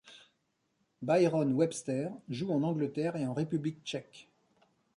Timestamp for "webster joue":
1.55-2.49